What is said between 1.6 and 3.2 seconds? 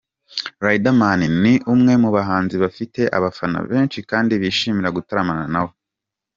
umwe mu bahanzi bafite